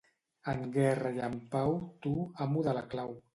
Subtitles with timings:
[0.53, 1.75] En guerra i en pau,
[2.07, 2.15] tu,
[2.47, 3.15] amo de la clau.